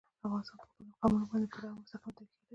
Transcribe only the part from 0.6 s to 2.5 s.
په خپلو قومونه باندې پوره او مستقیمه تکیه لري.